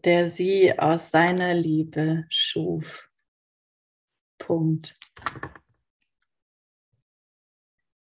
[0.04, 3.08] der sie aus seiner Liebe schuf.
[4.38, 4.96] Punkt.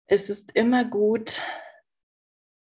[0.06, 1.42] Es ist immer gut,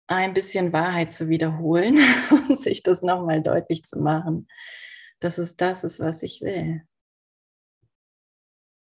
[0.07, 1.97] ein bisschen Wahrheit zu wiederholen
[2.31, 4.47] und sich das nochmal deutlich zu machen,
[5.19, 6.81] dass es das ist, was ich will.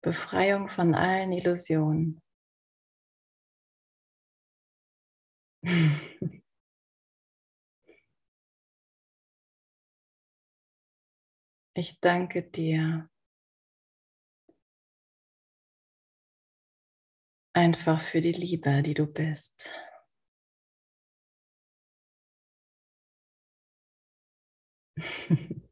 [0.03, 2.21] Befreiung von allen Illusionen.
[11.73, 13.09] Ich danke dir
[17.53, 19.69] einfach für die Liebe, die du bist.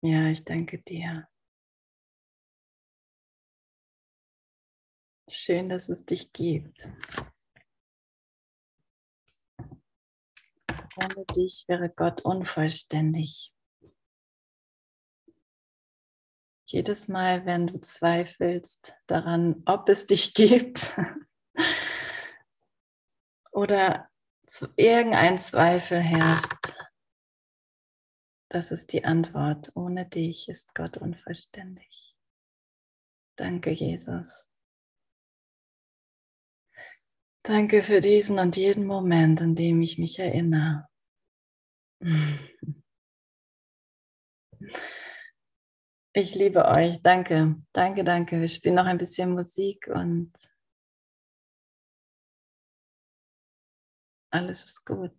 [0.00, 1.28] Ja, ich danke dir.
[5.28, 6.88] Schön, dass es dich gibt.
[10.96, 13.52] Ohne dich wäre Gott unvollständig.
[16.66, 20.94] Jedes Mal, wenn du zweifelst daran, ob es dich gibt
[23.52, 24.08] oder
[24.46, 26.77] zu irgendein Zweifel herrscht,
[28.48, 29.72] das ist die Antwort.
[29.74, 32.16] Ohne dich ist Gott unvollständig.
[33.36, 34.48] Danke, Jesus.
[37.42, 40.88] Danke für diesen und jeden Moment, an dem ich mich erinnere.
[46.12, 47.00] Ich liebe euch.
[47.02, 48.40] Danke, danke, danke.
[48.40, 50.32] Wir spielen noch ein bisschen Musik und
[54.30, 55.16] alles ist gut.